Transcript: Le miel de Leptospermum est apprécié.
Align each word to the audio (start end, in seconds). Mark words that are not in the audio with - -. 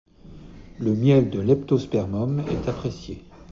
Le 0.79 0.95
miel 0.95 1.29
de 1.29 1.39
Leptospermum 1.39 2.43
est 2.49 2.67
apprécié. 2.67 3.23